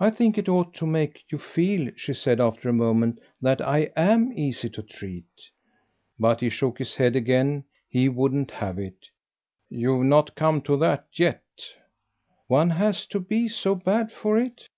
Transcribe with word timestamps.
"I 0.00 0.08
think 0.08 0.38
it 0.38 0.48
ought 0.48 0.72
to 0.76 0.86
make 0.86 1.22
you 1.30 1.36
feel," 1.36 1.90
she 1.94 2.14
said 2.14 2.40
after 2.40 2.70
a 2.70 2.72
moment, 2.72 3.20
"that 3.42 3.60
I 3.60 3.90
AM 3.94 4.32
easy 4.32 4.70
to 4.70 4.82
treat." 4.82 5.50
But 6.18 6.40
he 6.40 6.48
shook 6.48 6.78
his 6.78 6.94
head 6.94 7.14
again; 7.14 7.64
he 7.86 8.08
wouldn't 8.08 8.50
have 8.52 8.78
it. 8.78 9.10
"You've 9.68 10.06
not 10.06 10.36
come 10.36 10.62
to 10.62 10.78
that 10.78 11.08
YET." 11.12 11.42
"One 12.46 12.70
has 12.70 13.04
to 13.08 13.20
be 13.20 13.46
so 13.48 13.74
bad 13.74 14.10
for 14.10 14.38
it?" 14.38 14.70